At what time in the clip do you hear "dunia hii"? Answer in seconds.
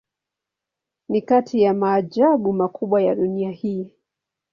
3.15-3.91